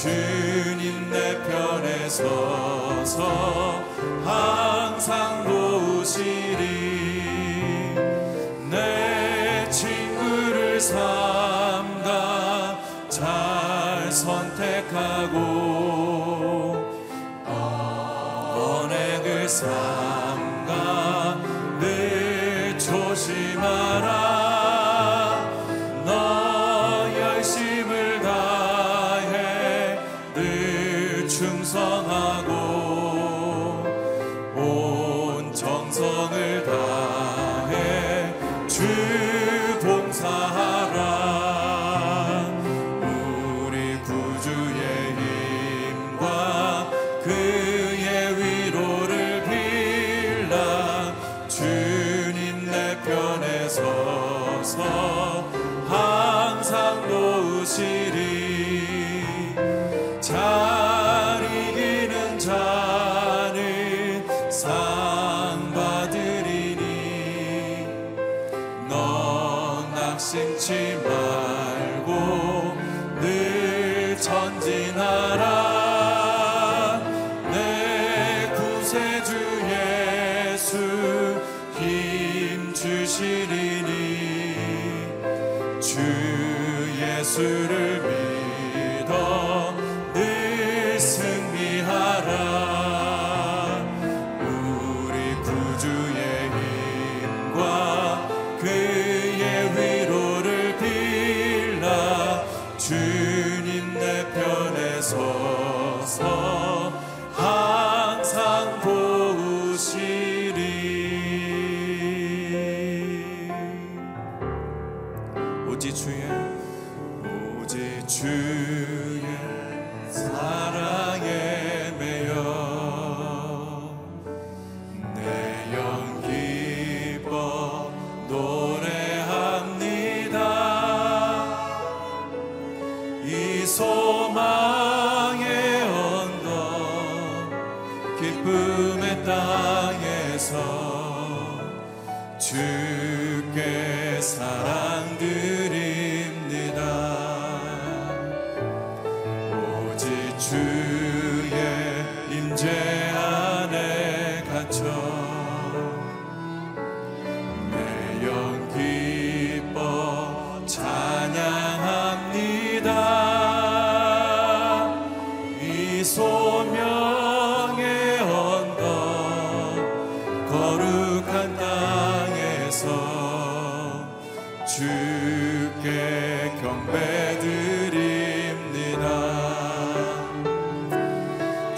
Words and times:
주님 0.00 1.10
내 1.10 1.36
편에 1.42 2.08
서서 2.08 3.82
항상 4.24 5.42
보시리. 5.42 6.54
내 8.70 9.68
친구를 9.68 10.80
삼가 10.80 12.78
잘 13.08 14.12
선택하고 14.12 15.36
언의 18.54 19.22
글사 19.24 19.66
그 19.66 19.97
time. 60.28 60.67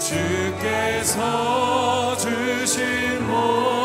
주께서 0.01 1.19
주신 2.17 3.27
모 3.27 3.80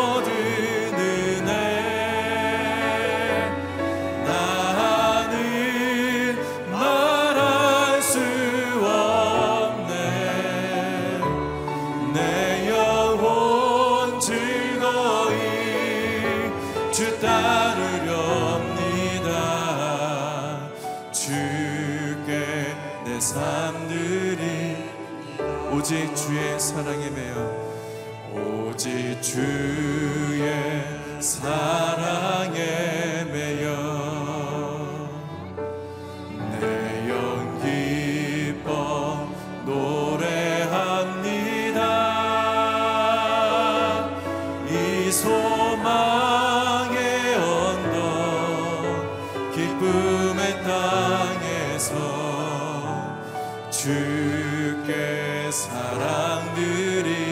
사랑에 26.76 27.08
매여 27.08 28.68
오직 28.68 29.22
주 29.22 29.40
사랑들이 56.36 57.25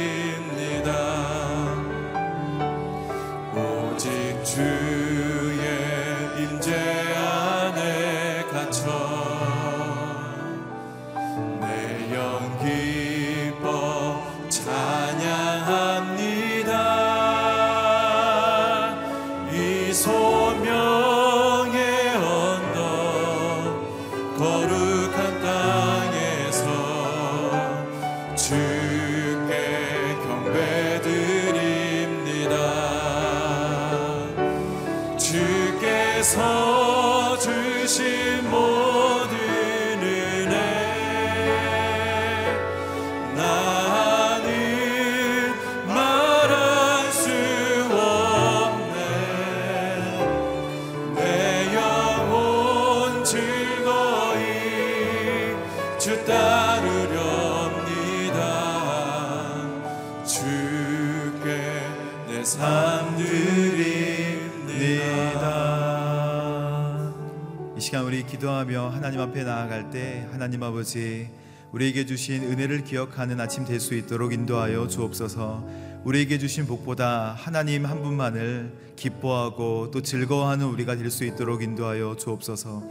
이 67.76 67.80
시간 67.80 68.04
우리 68.04 68.26
기도하며 68.26 68.90
하나님 68.90 69.20
앞에 69.20 69.44
나아갈 69.44 69.90
때 69.90 70.28
하나님 70.30 70.62
아버지 70.62 71.30
우리에게 71.72 72.04
주신 72.04 72.42
은혜를 72.42 72.84
기억하는 72.84 73.40
아침 73.40 73.64
될 73.64 73.80
수 73.80 73.94
있도록 73.94 74.34
인도하여 74.34 74.88
주옵소서. 74.88 75.66
우리에게 76.04 76.36
주신 76.38 76.66
복보다 76.66 77.34
하나님 77.36 77.86
한 77.86 78.02
분만을 78.02 78.92
기뻐하고 78.96 79.90
또 79.90 80.02
즐거워하는 80.02 80.66
우리가 80.66 80.96
될 80.96 81.10
수 81.10 81.24
있도록 81.24 81.62
인도하여 81.62 82.16
주옵소서. 82.16 82.82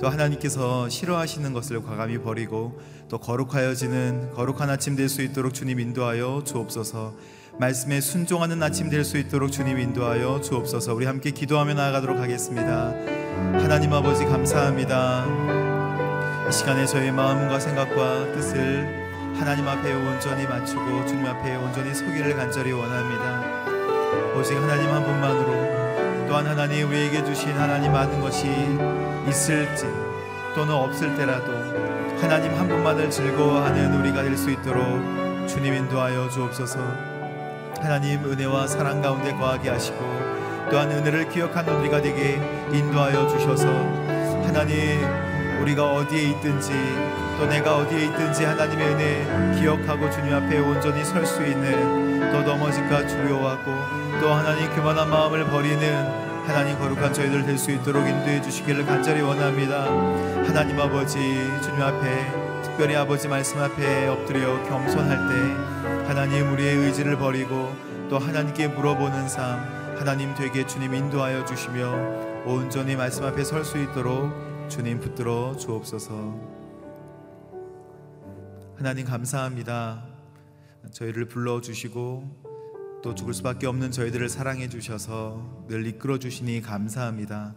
또 0.00 0.08
하나님께서 0.08 0.90
싫어하시는 0.90 1.52
것을 1.54 1.82
과감히 1.82 2.18
버리고 2.18 2.78
또 3.08 3.16
거룩하여지는 3.18 4.34
거룩한 4.34 4.68
아침 4.68 4.96
될 4.96 5.08
수 5.08 5.22
있도록 5.22 5.54
주님 5.54 5.80
인도하여 5.80 6.42
주옵소서. 6.44 7.37
말씀에 7.58 8.00
순종하는 8.00 8.62
아침 8.62 8.88
될 8.88 9.04
수 9.04 9.18
있도록 9.18 9.50
주님 9.50 9.78
인도하여 9.78 10.40
주옵소서. 10.40 10.94
우리 10.94 11.06
함께 11.06 11.30
기도하며 11.30 11.74
나아가도록 11.74 12.18
하겠습니다. 12.18 12.92
하나님 13.60 13.92
아버지 13.92 14.24
감사합니다. 14.24 15.24
이 16.48 16.52
시간에 16.52 16.86
저희 16.86 17.10
마음과 17.10 17.58
생각과 17.58 18.32
뜻을 18.32 19.08
하나님 19.38 19.66
앞에 19.66 19.92
온전히 19.92 20.46
맞추고 20.46 21.06
주님 21.06 21.26
앞에 21.26 21.56
온전히 21.56 21.94
서기를 21.94 22.36
간절히 22.36 22.72
원합니다. 22.72 23.42
오직 24.36 24.54
하나님 24.56 24.90
한 24.90 25.04
분만으로 25.04 26.26
또한 26.28 26.46
하나님 26.46 26.88
우리에게 26.88 27.24
주신 27.24 27.50
하나님 27.52 27.92
많은 27.92 28.20
것이 28.20 28.46
있을지 29.28 29.84
또는 30.54 30.74
없을 30.74 31.14
때라도 31.16 31.52
하나님 32.20 32.54
한 32.54 32.68
분만을 32.68 33.10
즐거워하는 33.10 34.00
우리가 34.00 34.22
될 34.22 34.36
수 34.36 34.50
있도록 34.50 35.48
주님 35.48 35.74
인도하여 35.74 36.28
주옵소서. 36.28 37.17
하나님 37.82 38.24
은혜와 38.24 38.66
사랑 38.66 39.00
가운데 39.00 39.32
거하게 39.32 39.70
하시고 39.70 39.98
또한 40.70 40.90
은혜를 40.90 41.28
기억하는 41.30 41.74
우리가 41.80 42.00
되게 42.02 42.40
인도하여 42.72 43.26
주셔서 43.28 43.66
하나님 44.44 45.00
우리가 45.62 45.94
어디에 45.94 46.30
있든지 46.30 46.72
또 47.38 47.46
내가 47.46 47.76
어디에 47.78 48.06
있든지 48.06 48.44
하나님의 48.44 48.86
은혜 48.88 49.58
기억하고 49.60 50.10
주님 50.10 50.34
앞에 50.34 50.58
온전히 50.58 51.04
설 51.04 51.24
수 51.24 51.42
있는 51.44 52.32
또 52.32 52.42
넘어질까 52.42 53.06
두려워하고 53.06 54.20
또 54.20 54.30
하나님 54.32 54.68
교만한 54.74 55.08
마음을 55.08 55.44
버리는 55.46 56.28
하나님 56.46 56.78
거룩한 56.78 57.12
저희들 57.12 57.44
될 57.46 57.58
수 57.58 57.70
있도록 57.70 58.06
인도해 58.08 58.40
주시기를 58.42 58.84
간절히 58.86 59.20
원합니다. 59.20 59.84
하나님 60.46 60.80
아버지 60.80 61.18
주님 61.62 61.80
앞에 61.82 62.26
특별히 62.64 62.96
아버지 62.96 63.28
말씀 63.28 63.60
앞에 63.60 64.08
엎드려 64.08 64.62
겸손할 64.64 65.16
때 65.28 65.77
하나님 66.08 66.50
우리의 66.54 66.74
의지를 66.74 67.18
버리고 67.18 67.70
또 68.08 68.18
하나님께 68.18 68.68
물어보는 68.68 69.28
삶 69.28 69.58
하나님 69.98 70.34
되게 70.34 70.66
주님 70.66 70.94
인도하여 70.94 71.44
주시며 71.44 72.46
온전히 72.46 72.96
말씀 72.96 73.24
앞에 73.24 73.44
설 73.44 73.62
수 73.62 73.76
있도록 73.76 74.32
주님 74.70 75.00
붙들어 75.00 75.54
주옵소서. 75.58 76.34
하나님 78.76 79.04
감사합니다. 79.04 80.02
저희를 80.92 81.28
불러 81.28 81.60
주시고 81.60 82.24
또 83.02 83.14
죽을 83.14 83.34
수밖에 83.34 83.66
없는 83.66 83.90
저희들을 83.90 84.30
사랑해 84.30 84.70
주셔서 84.70 85.66
늘 85.68 85.86
이끌어 85.86 86.18
주시니 86.18 86.62
감사합니다. 86.62 87.54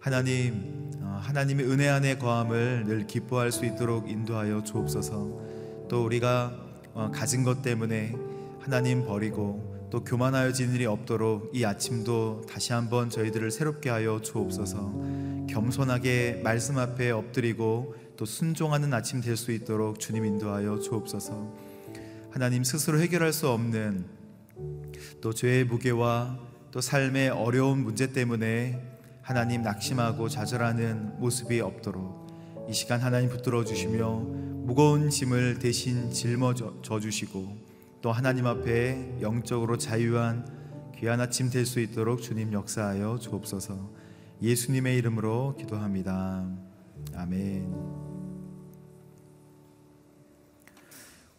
하나님, 0.00 0.90
어, 1.00 1.18
하나님의 1.22 1.64
은혜 1.66 1.88
안에 1.88 2.18
거함을 2.18 2.84
늘 2.84 3.06
기뻐할 3.06 3.50
수 3.50 3.64
있도록 3.64 4.10
인도하여 4.10 4.64
주옵소서. 4.64 5.88
또 5.88 6.04
우리가 6.04 6.52
어, 6.52 6.69
가진 7.12 7.44
것 7.44 7.62
때문에 7.62 8.14
하나님 8.60 9.04
버리고 9.04 9.88
또 9.90 10.04
교만하여진 10.04 10.72
일이 10.74 10.86
없도록 10.86 11.50
이 11.54 11.64
아침도 11.64 12.42
다시 12.48 12.72
한번 12.72 13.10
저희들을 13.10 13.50
새롭게 13.50 13.90
하여 13.90 14.20
주옵소서. 14.20 15.46
겸손하게 15.48 16.42
말씀 16.44 16.78
앞에 16.78 17.10
엎드리고 17.10 17.94
또 18.16 18.24
순종하는 18.24 18.92
아침 18.94 19.20
될 19.20 19.36
수 19.36 19.50
있도록 19.50 19.98
주님 19.98 20.24
인도하여 20.24 20.78
주옵소서. 20.78 21.54
하나님 22.30 22.62
스스로 22.62 23.00
해결할 23.00 23.32
수 23.32 23.48
없는 23.48 24.04
또 25.20 25.32
죄의 25.32 25.64
무게와 25.64 26.38
또 26.70 26.80
삶의 26.80 27.30
어려운 27.30 27.82
문제 27.82 28.12
때문에 28.12 28.80
하나님 29.22 29.62
낙심하고 29.62 30.28
좌절하는 30.28 31.18
모습이 31.18 31.60
없도록 31.60 32.28
이 32.68 32.72
시간 32.72 33.00
하나님 33.00 33.28
붙들어 33.28 33.64
주시며 33.64 34.49
무거운 34.70 35.10
짐을 35.10 35.58
대신 35.58 36.12
짊어져 36.12 37.00
주시고 37.00 37.58
또 38.00 38.12
하나님 38.12 38.46
앞에 38.46 39.18
영적으로 39.20 39.76
자유한 39.76 40.46
귀한 40.96 41.20
아침 41.20 41.50
될 41.50 41.66
수 41.66 41.80
있도록 41.80 42.22
주님 42.22 42.52
역사하여 42.52 43.18
주옵소서. 43.18 43.90
예수님의 44.40 44.96
이름으로 44.98 45.56
기도합니다. 45.58 46.48
아멘. 47.16 47.74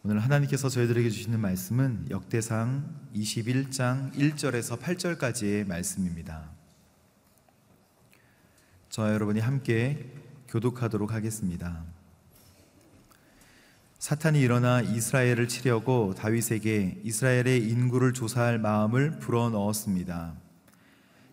오늘 0.02 0.18
하나님께서 0.18 0.68
저희들에게 0.68 1.08
주시는 1.08 1.40
말씀은 1.40 2.08
역대상 2.10 3.08
21장 3.14 4.12
1절에서 4.12 4.78
8절까지의 4.78 5.66
말씀입니다. 5.66 6.50
저 8.90 9.10
여러분이 9.10 9.40
함께 9.40 10.12
교독하도록 10.48 11.10
하겠습니다. 11.10 12.01
사탄이 14.02 14.40
일어나 14.40 14.80
이스라엘을 14.80 15.46
치려고 15.46 16.12
다윗에게 16.12 17.02
이스라엘의 17.04 17.68
인구를 17.68 18.12
조사할 18.12 18.58
마음을 18.58 19.20
불어넣었습니다. 19.20 20.34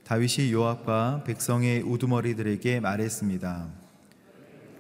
다윗이 0.04 0.52
요압과 0.52 1.24
백성의 1.26 1.82
우두머리들에게 1.82 2.80
말했습니다. 2.80 3.70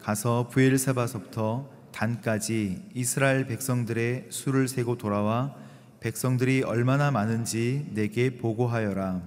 가서 0.03 0.49
부엘세바서부터 0.51 1.67
단까지 1.91 2.91
이스라엘 2.93 3.47
백성들의 3.47 4.27
수를 4.29 4.67
세고 4.67 4.99
돌아와 4.99 5.55
백성들이 5.99 6.61
얼마나 6.61 7.09
많은지 7.09 7.87
내게 7.95 8.37
보고하여라. 8.37 9.23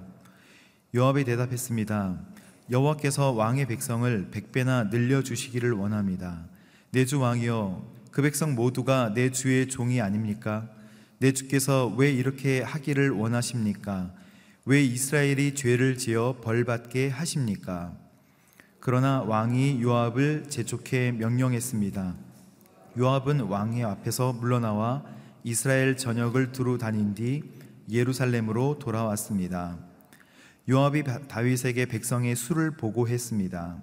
요압이 0.95 1.25
대답했습니다. 1.25 2.17
여호와께서 2.71 3.31
왕의 3.31 3.65
백성을 3.65 4.29
백배나 4.31 4.89
늘려 4.89 5.21
주시기를 5.21 5.73
원합니다. 5.73 6.45
내주 6.91 7.19
왕이여 7.19 7.92
그 8.13 8.21
백성 8.21 8.53
모두가 8.53 9.15
내 9.15 9.31
주의 9.31 9.67
종이 9.67 9.99
아닙니까? 9.99 10.69
내 11.17 11.31
주께서 11.31 11.87
왜 11.97 12.11
이렇게 12.11 12.61
하기를 12.61 13.09
원하십니까? 13.09 14.13
왜 14.65 14.83
이스라엘이 14.83 15.55
죄를 15.55 15.97
지어 15.97 16.37
벌받게 16.39 17.09
하십니까? 17.09 17.97
그러나 18.79 19.23
왕이 19.23 19.81
요압을 19.81 20.43
재촉해 20.47 21.13
명령했습니다. 21.13 22.13
요압은 22.99 23.39
왕의 23.39 23.83
앞에서 23.83 24.33
물러나와 24.33 25.03
이스라엘 25.43 25.97
전역을 25.97 26.51
두루 26.51 26.77
다닌 26.77 27.15
뒤 27.15 27.41
예루살렘으로 27.89 28.77
돌아왔습니다. 28.77 29.79
요압이 30.69 31.03
다윗에게 31.27 31.87
백성의 31.87 32.35
수를 32.35 32.77
보고했습니다. 32.77 33.81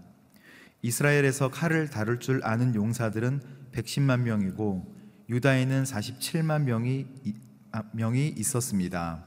이스라엘에서 0.82 1.50
칼을 1.50 1.90
다룰 1.90 2.20
줄 2.20 2.42
아는 2.44 2.76
용사들은 2.76 3.58
110만 3.80 4.20
명이고 4.20 4.94
유다에는 5.28 5.84
47만 5.84 6.62
명이 6.62 7.06
아, 7.72 7.84
명이 7.92 8.34
있었습니다. 8.36 9.24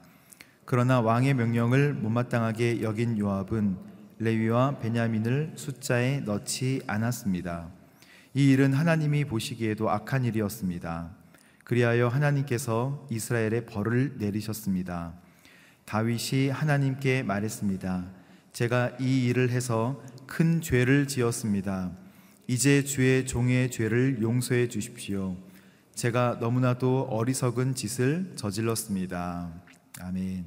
그러나 0.66 1.00
왕의 1.00 1.34
명령을 1.34 1.94
못마땅하게 1.94 2.82
여긴 2.82 3.18
요압은 3.18 3.78
레위와 4.20 4.80
베냐민을 4.80 5.54
숫자에 5.56 6.22
넣지 6.22 6.82
않았습니다. 6.88 7.70
이 8.34 8.50
일은 8.50 8.74
하나님이 8.74 9.26
보시기에도 9.26 9.90
악한 9.90 10.26
일이었습니다. 10.26 11.12
그리하여 11.64 12.10
하나님께서 12.10 13.08
이스라엘에 13.10 13.66
벌을 13.66 14.16
내리셨습니다. 14.18 15.14
다윗이 15.86 16.50
하나님께 16.50 17.24
말했습니다. 17.24 18.06
제가 18.52 18.92
이 19.00 19.26
일을 19.28 19.50
해서 19.50 20.02
큰 20.28 20.62
죄를 20.62 21.08
지었습니다. 21.08 22.03
이제 22.54 22.84
주의 22.84 23.26
종의 23.26 23.72
죄를 23.72 24.22
용서해 24.22 24.68
주십시오. 24.68 25.36
제가 25.96 26.38
너무나도 26.40 27.08
어리석은 27.10 27.74
짓을 27.74 28.32
저질렀습니다. 28.36 29.52
아멘. 30.00 30.46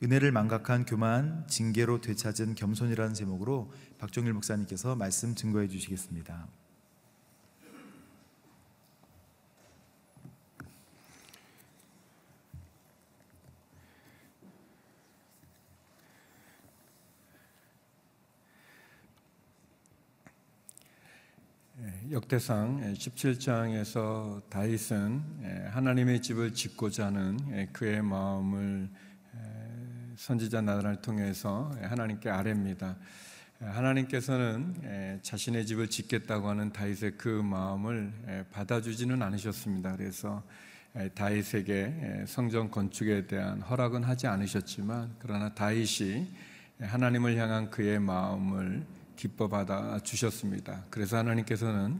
은혜를 0.00 0.30
망각한 0.30 0.86
교만, 0.86 1.44
징계로 1.48 2.00
되찾은 2.00 2.54
겸손이라는 2.54 3.14
제목으로 3.14 3.72
박종일 3.98 4.32
목사님께서 4.32 4.94
말씀 4.94 5.34
증거해 5.34 5.66
주시겠습니다. 5.66 6.46
역대상 22.10 22.92
17장에서 22.92 24.42
다윗은 24.50 25.70
하나님의 25.70 26.20
집을 26.20 26.52
짓고자 26.52 27.06
하는 27.06 27.72
그의 27.72 28.02
마음을 28.02 28.90
선지자 30.14 30.60
나단을 30.60 31.00
통해서 31.00 31.74
하나님께 31.80 32.28
아뢰입니다. 32.28 32.96
하나님께서는 33.58 35.20
자신의 35.22 35.64
집을 35.64 35.88
짓겠다고 35.88 36.50
하는 36.50 36.72
다윗의 36.74 37.12
그 37.16 37.28
마음을 37.28 38.12
받아주지는 38.52 39.22
않으셨습니다. 39.22 39.96
그래서 39.96 40.42
다윗에게 41.14 42.24
성전 42.26 42.70
건축에 42.70 43.26
대한 43.26 43.62
허락은 43.62 44.04
하지 44.04 44.26
않으셨지만 44.26 45.14
그러나 45.20 45.54
다윗이 45.54 46.28
하나님을 46.80 47.36
향한 47.38 47.70
그의 47.70 47.98
마음을 47.98 48.84
기뻐 49.16 49.48
받아 49.48 49.98
주셨습니다. 50.00 50.84
그래서 50.90 51.16
하나님께서는 51.18 51.98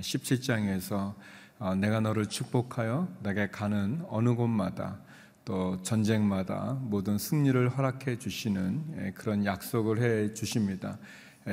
17장에서 0.00 1.14
어, 1.58 1.74
내가 1.74 2.00
너를 2.00 2.26
축복하여 2.26 3.08
내게 3.22 3.48
가는 3.50 4.02
어느 4.08 4.34
곳마다 4.34 4.98
또 5.44 5.82
전쟁마다 5.82 6.78
모든 6.80 7.18
승리를 7.18 7.68
허락해 7.68 8.18
주시는 8.18 9.14
그런 9.14 9.44
약속을 9.44 10.00
해 10.00 10.32
주십니다. 10.32 10.98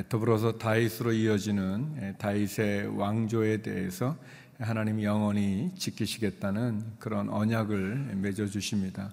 더불어서 0.08 0.58
다윗으로 0.58 1.12
이어지는 1.12 2.16
다윗의 2.18 2.96
왕조에 2.98 3.62
대해서 3.62 4.16
하나님이 4.58 5.04
영원히 5.04 5.72
지키시겠다는 5.76 6.84
그런 6.98 7.28
언약을 7.28 8.16
맺어 8.16 8.46
주십니다. 8.46 9.12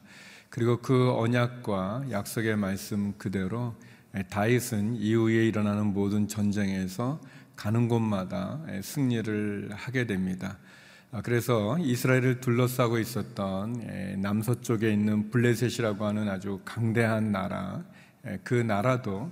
그리고 0.50 0.78
그 0.78 1.12
언약과 1.14 2.06
약속의 2.12 2.56
말씀 2.56 3.14
그대로 3.18 3.76
다윗은 4.30 4.96
이후에 4.96 5.46
일어나는 5.48 5.94
모든 5.94 6.28
전쟁에서 6.28 7.20
가는 7.56 7.88
곳마다 7.88 8.60
승리를 8.82 9.70
하게 9.74 10.06
됩니다. 10.06 10.58
아, 11.12 11.22
그래서 11.22 11.78
이스라엘을 11.80 12.42
둘러싸고 12.42 13.00
있었던 13.00 14.20
남서쪽에 14.22 14.92
있는 14.92 15.30
블레셋이라고 15.30 16.06
하는 16.06 16.28
아주 16.30 16.60
강대한 16.66 17.32
나라, 17.32 17.84
그 18.44 18.54
나라도 18.54 19.32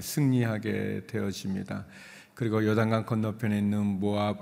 승리하게 0.00 1.06
되어집니다. 1.06 1.86
그리고 2.34 2.64
요단강 2.64 3.06
건너편에 3.06 3.58
있는 3.58 3.84
모압 3.84 4.38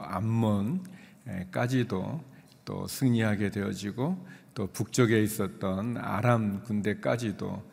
암몬까지도 1.50 2.24
또 2.64 2.86
승리하게 2.86 3.50
되어지고 3.50 4.26
또 4.54 4.66
북쪽에 4.66 5.22
있었던 5.22 5.96
아람 5.96 6.62
군대까지도 6.62 7.71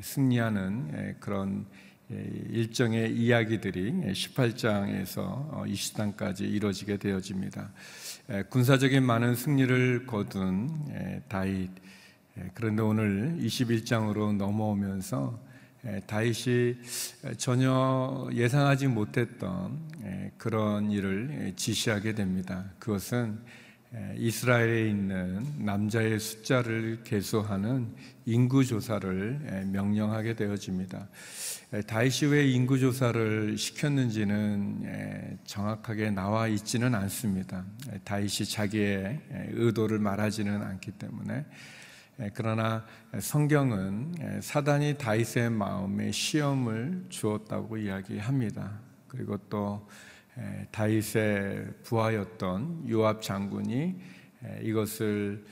승리하는 0.00 1.16
그런 1.20 1.66
일정의 2.08 3.16
이야기들이 3.16 3.92
18장에서 4.12 5.64
20장까지 5.64 6.42
어, 6.42 6.44
이루어지게 6.44 6.98
되어집니다. 6.98 7.72
군사적인 8.48 9.02
많은 9.02 9.34
승리를 9.34 10.06
거둔 10.06 10.70
다윗 11.28 11.70
그런데 12.54 12.82
오늘 12.82 13.36
21장으로 13.40 14.36
넘어오면서 14.36 15.40
다윗이 16.06 16.76
전혀 17.38 18.28
예상하지 18.32 18.86
못했던 18.86 19.78
그런 20.36 20.92
일을 20.92 21.54
지시하게 21.56 22.14
됩니다. 22.14 22.66
그것은 22.78 23.40
이스라엘에 24.16 24.88
있는 24.88 25.46
남자의 25.58 26.18
숫자를 26.18 27.00
계수하는 27.04 27.94
인구 28.24 28.64
조사를 28.64 29.66
명령하게 29.72 30.34
되어집니다. 30.34 31.08
다윗이 31.86 32.32
왜 32.32 32.46
인구 32.48 32.78
조사를 32.78 33.56
시켰는지는 33.56 35.38
정확하게 35.44 36.10
나와 36.10 36.48
있지는 36.48 36.94
않습니다. 36.94 37.64
다윗이 38.04 38.46
자기의 38.50 39.20
의도를 39.52 39.98
말하지는 39.98 40.62
않기 40.62 40.92
때문에 40.92 41.46
그러나 42.34 42.84
성경은 43.18 44.40
사단이 44.40 44.98
다윗의 44.98 45.50
마음에 45.50 46.10
시험을 46.10 47.06
주었다고 47.08 47.76
이야기합니다. 47.78 48.80
그리고 49.06 49.36
또 49.48 49.88
다윗의 50.70 51.66
부하였던 51.82 52.88
요압 52.90 53.22
장군이 53.22 53.96
이것을 54.62 55.44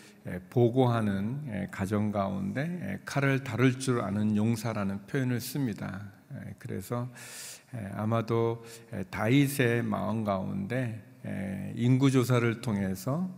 보고하는 0.51 1.69
가정 1.71 2.13
가운데 2.13 3.01
칼을 3.05 3.45
다룰 3.45 3.79
줄 3.79 4.01
아는 4.01 4.37
용사라는 4.37 5.07
표현을 5.07 5.41
씁니다. 5.41 6.13
그래서 6.59 7.11
아마도 7.95 8.65
다윗의 9.11 9.83
마음 9.83 10.25
가운데 10.25 11.03
인구 11.75 12.11
조사를 12.11 12.61
통해서 12.61 13.31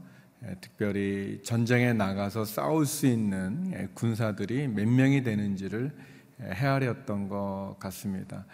특별히 0.61 1.41
전쟁에 1.43 1.93
나가서 1.93 2.45
싸울 2.45 2.87
수 2.87 3.07
있는 3.07 3.93
군사들이 3.95 4.69
몇 4.69 4.87
명이 4.87 5.23
되는지를 5.23 5.93
헤아렸던 6.41 7.29
것 7.29 7.77
같습니다. 7.81 8.45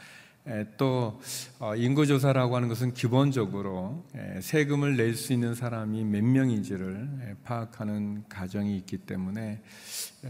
또 0.77 1.21
어, 1.61 1.77
인구조사라고 1.77 2.57
하는 2.57 2.67
것은 2.69 2.95
기본적으로 2.95 4.05
세금을 4.41 4.97
낼 4.97 5.15
수 5.15 5.33
있는 5.33 5.55
사람이 5.55 6.05
몇 6.05 6.25
명인지를 6.25 7.37
파악하는 7.45 8.25
과정이 8.29 8.77
있기 8.79 8.99
때문에 8.99 9.63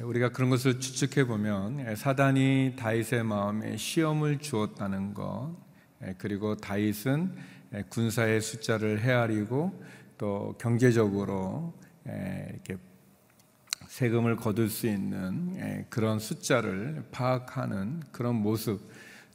우리가 0.02 0.30
그런 0.30 0.50
것을 0.50 0.80
추측해 0.80 1.26
보면 1.26 1.96
사단이 1.96 2.74
다윗의 2.76 3.24
마음에 3.24 3.76
시험을 3.78 4.38
주었다는 4.38 5.14
것 5.14 5.56
그리고 6.18 6.56
다윗은 6.56 7.32
군사의 7.88 8.42
숫자를 8.42 9.00
헤아리고 9.00 9.82
또 10.18 10.54
경제적으로 10.60 11.72
이렇게 12.04 12.76
세금을 13.86 14.36
거둘 14.36 14.68
수 14.68 14.86
있는 14.86 15.86
그런 15.88 16.18
숫자를 16.18 17.04
파악하는 17.12 18.02
그런 18.12 18.34
모습 18.34 18.90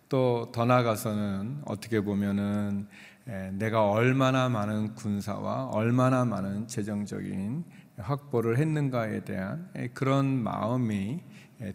또 0.09 0.49
더 0.53 0.65
나아가서는 0.65 1.63
어떻게 1.65 2.01
보면은 2.01 2.87
내가 3.53 3.89
얼마나 3.89 4.47
많은 4.47 4.95
군사와 4.95 5.65
얼마나 5.65 6.23
많은 6.23 6.67
재정적인 6.67 7.65
확보를 7.97 8.57
했는가에 8.57 9.21
대한 9.25 9.69
그런 9.93 10.25
마음이 10.25 11.19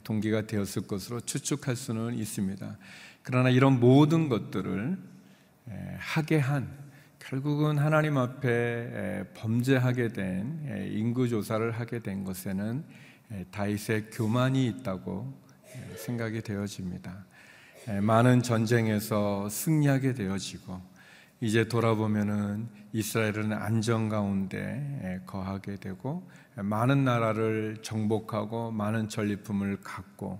동기가 0.04 0.46
되었을 0.46 0.86
것으로 0.86 1.20
추측할 1.20 1.76
수는 1.76 2.14
있습니다. 2.14 2.78
그러나 3.22 3.50
이런 3.50 3.80
모든 3.80 4.28
것들을 4.28 4.96
하게 5.98 6.38
한 6.38 6.70
결국은 7.18 7.78
하나님 7.78 8.16
앞에 8.16 9.24
범죄하게 9.34 10.08
된 10.08 10.88
인구 10.90 11.28
조사를 11.28 11.70
하게 11.72 12.00
된 12.00 12.24
것에는 12.24 12.84
다윗의 13.50 14.10
교만이 14.10 14.66
있다고 14.66 15.32
생각이 15.96 16.42
되어집니다. 16.42 17.26
많은 18.00 18.42
전쟁에서 18.42 19.48
승리하게 19.48 20.14
되어지고 20.14 20.80
이제 21.40 21.66
돌아보면은 21.66 22.68
이스라엘은 22.92 23.52
안정 23.52 24.08
가운데 24.08 25.20
거하게 25.26 25.76
되고 25.76 26.22
많은 26.54 27.04
나라를 27.04 27.78
정복하고 27.82 28.70
많은 28.70 29.08
전리품을 29.08 29.80
갖고 29.82 30.38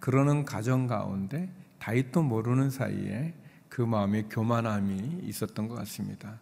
그러는 0.00 0.44
가정 0.44 0.88
가운데 0.88 1.48
다윗도 1.78 2.22
모르는 2.22 2.70
사이에 2.70 3.34
그 3.68 3.82
마음에 3.82 4.22
교만함이 4.22 5.20
있었던 5.22 5.68
것 5.68 5.76
같습니다. 5.76 6.40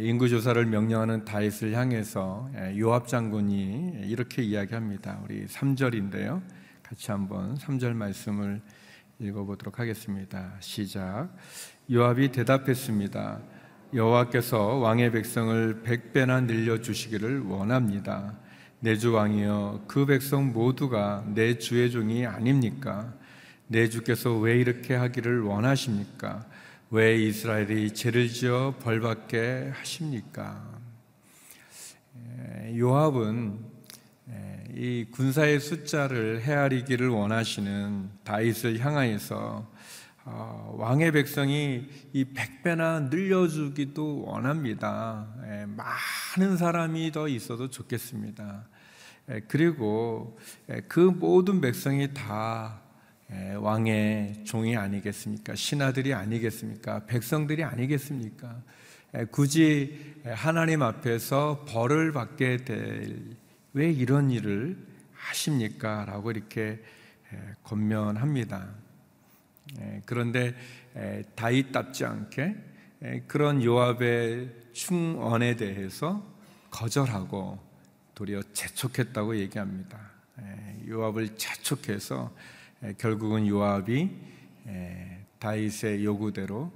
인구 0.00 0.28
조사를 0.28 0.64
명령하는 0.66 1.24
다윗을 1.24 1.74
향해서 1.74 2.50
요압 2.78 3.06
장군이 3.06 4.00
이렇게 4.06 4.42
이야기합니다. 4.42 5.20
우리 5.22 5.46
3절인데요. 5.46 6.42
같이 6.82 7.12
한번 7.12 7.56
3절 7.58 7.92
말씀을 7.92 8.60
읽어보도록 9.18 9.78
하겠습니다. 9.78 10.54
시작. 10.60 11.28
요압이 11.90 12.32
대답했습니다. 12.32 13.40
여호와께서 13.94 14.76
왕의 14.76 15.12
백성을 15.12 15.82
백 15.82 16.12
배나 16.12 16.40
늘려 16.40 16.80
주시기를 16.80 17.42
원합니다. 17.42 18.38
내 18.80 18.96
주 18.98 19.12
왕이여 19.12 19.84
그 19.86 20.04
백성 20.04 20.52
모두가 20.52 21.24
내 21.34 21.56
주의 21.58 21.90
종이 21.90 22.26
아닙니까? 22.26 23.14
내 23.66 23.88
주께서 23.88 24.36
왜 24.36 24.58
이렇게 24.58 24.94
하기를 24.94 25.40
원하십니까? 25.42 26.44
왜 26.90 27.16
이스라엘이 27.16 27.94
죄를 27.94 28.28
지어 28.28 28.74
벌받게 28.82 29.72
하십니까? 29.74 30.70
요압은 32.76 33.73
이 34.76 35.06
군사의 35.12 35.60
숫자를 35.60 36.42
헤아리기를 36.42 37.08
원하시는 37.08 38.10
다윗을 38.24 38.80
향하여서 38.80 39.72
어, 40.24 40.74
왕의 40.78 41.12
백성이 41.12 41.86
이 42.12 42.24
백배나 42.24 43.08
늘려주기도 43.10 44.24
원합니다. 44.24 45.28
예, 45.44 45.66
많은 45.66 46.56
사람이 46.56 47.12
더 47.12 47.28
있어도 47.28 47.70
좋겠습니다. 47.70 48.64
예, 49.30 49.40
그리고 49.46 50.36
예, 50.70 50.80
그 50.88 50.98
모든 50.98 51.60
백성이 51.60 52.12
다 52.12 52.80
왕의 53.58 54.44
종이 54.44 54.76
아니겠습니까? 54.76 55.54
신하들이 55.54 56.14
아니겠습니까? 56.14 57.06
백성들이 57.06 57.64
아니겠습니까? 57.64 58.62
굳이 59.30 60.14
하나님 60.24 60.82
앞에서 60.82 61.64
벌을 61.66 62.12
받게 62.12 62.58
될 62.58 63.34
왜 63.74 63.90
이런 63.90 64.30
일을 64.30 64.78
하십니까? 65.12 66.04
라고 66.04 66.30
이렇게 66.30 66.80
권면합니다. 67.64 68.72
그런데 70.06 70.54
다윗답지 71.34 72.04
않게 72.04 72.56
그런 73.26 73.62
요압의 73.62 74.54
충언에 74.72 75.56
대해서 75.56 76.24
거절하고 76.70 77.58
도리어 78.14 78.42
재촉했다고 78.52 79.36
얘기합니다. 79.38 79.98
요압을 80.88 81.36
재촉해서 81.36 82.34
결국은 82.98 83.48
요압이 83.48 84.10
다윗의 85.40 86.04
요구대로 86.04 86.72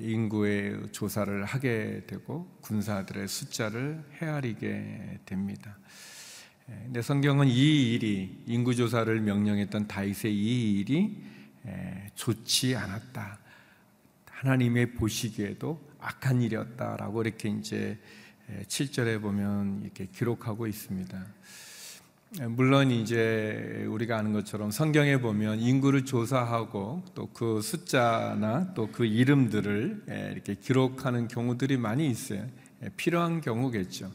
인구의 0.00 0.90
조사를 0.92 1.44
하게 1.44 2.04
되고 2.06 2.50
군사들의 2.62 3.28
숫자를 3.28 4.02
헤아리게 4.20 5.20
됩니다. 5.26 5.76
근데 6.70 7.02
성경은 7.02 7.48
이 7.48 7.94
일이 7.94 8.42
인구 8.46 8.76
조사를 8.76 9.20
명령했던 9.20 9.88
다윗의 9.88 10.32
이 10.32 10.78
일이 10.78 11.16
좋지 12.14 12.76
않았다. 12.76 13.38
하나님의 14.30 14.94
보시기에도 14.94 15.80
악한 15.98 16.42
일이었다라고 16.42 17.22
이렇게 17.22 17.48
이제 17.48 17.98
7절에 18.68 19.20
보면 19.20 19.82
이렇게 19.82 20.06
기록하고 20.06 20.68
있습니다. 20.68 21.26
물론 22.50 22.92
이제 22.92 23.84
우리가 23.88 24.16
아는 24.18 24.32
것처럼 24.32 24.70
성경에 24.70 25.20
보면 25.20 25.58
인구를 25.58 26.04
조사하고 26.04 27.02
또 27.14 27.28
그 27.34 27.60
숫자나 27.62 28.74
또 28.74 28.86
그 28.92 29.04
이름들을 29.04 30.04
이렇게 30.34 30.54
기록하는 30.54 31.26
경우들이 31.26 31.76
많이 31.76 32.08
있어요. 32.08 32.46
필요한 32.96 33.40
경우겠죠. 33.40 34.12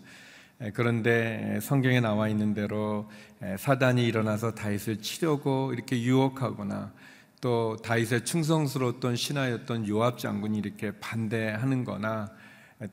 그런데 0.73 1.59
성경에 1.61 1.99
나와 1.99 2.29
있는 2.29 2.53
대로 2.53 3.09
사단이 3.57 4.05
일어나서 4.05 4.55
다윗을 4.55 5.01
치려고 5.01 5.73
이렇게 5.73 6.01
유혹하거나 6.01 6.93
또 7.41 7.75
다윗의 7.83 8.25
충성스러웠던 8.25 9.15
신하였던 9.17 9.87
요압 9.87 10.17
장군이 10.17 10.57
이렇게 10.57 10.91
반대하는 10.99 11.83
거나 11.83 12.31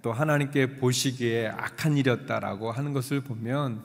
또 0.01 0.13
하나님께 0.13 0.77
보시기에 0.77 1.49
악한 1.49 1.97
일이었다라고 1.97 2.73
하는 2.73 2.93
것을 2.93 3.21
보면 3.21 3.85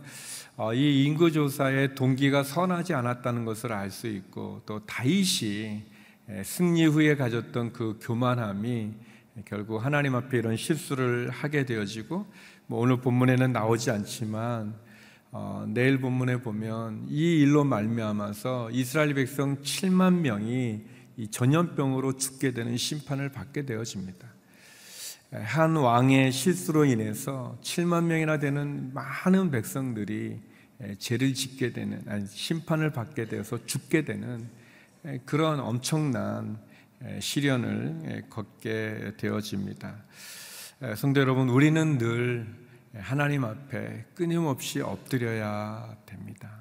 어, 0.56 0.74
이 0.74 1.06
인구 1.06 1.32
조사의 1.32 1.94
동기가 1.94 2.44
선하지 2.44 2.96
않았다는 2.96 3.46
것을 3.46 3.72
알 3.72 3.92
수 3.92 4.08
있고 4.08 4.64
또 4.66 4.84
다윗이 4.86 5.84
승리 6.44 6.86
후에 6.86 7.16
가졌던 7.16 7.74
그 7.74 8.00
교만함이 8.02 8.92
결국 9.46 9.86
하나님 9.86 10.16
앞에 10.16 10.40
이런 10.40 10.58
실수를 10.58 11.30
하게 11.30 11.64
되어지고 11.64 12.26
뭐 12.70 12.82
오늘 12.82 12.98
본문에는 12.98 13.54
나오지 13.54 13.92
않지만 13.92 14.76
어, 15.32 15.66
내일 15.70 16.02
본문에 16.02 16.42
보면 16.42 17.06
이 17.08 17.40
일로 17.40 17.64
말미암아서 17.64 18.72
이스라엘 18.72 19.14
백성 19.14 19.62
7만 19.62 20.16
명이 20.16 20.82
이 21.16 21.28
전염병으로 21.32 22.18
죽게 22.18 22.52
되는 22.52 22.76
심판을 22.76 23.30
받게 23.30 23.66
되어집니다. 23.66 24.28
한 25.32 25.78
왕의 25.78 26.34
실수로 26.34 26.84
인해서 26.86 27.58
7만 27.64 28.04
명이나 28.04 28.38
되는 28.38 28.94
많은 28.94 29.50
백성들이 29.50 30.40
죄를 31.00 31.34
짓게 31.34 31.72
되는 31.72 32.02
아니, 32.08 32.28
심판을 32.28 32.92
받게 32.92 33.28
되어서 33.28 33.66
죽게 33.66 34.04
되는 34.04 34.46
그런 35.26 35.62
엄청난 35.62 36.58
시련을 37.20 38.26
걷게 38.30 39.14
되어집니다. 39.18 40.04
성도 40.96 41.20
여러분, 41.22 41.50
우리는 41.50 41.98
늘 41.98 42.46
하나님 42.94 43.44
앞에 43.44 44.06
끊임없이 44.14 44.80
엎드려야 44.80 45.98
됩니다. 46.06 46.52